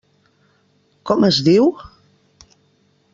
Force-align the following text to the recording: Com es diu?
Com 1.11 1.27
es 1.29 1.37
diu? 1.49 1.69